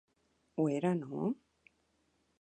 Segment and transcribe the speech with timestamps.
[0.55, 1.31] Ho era, no?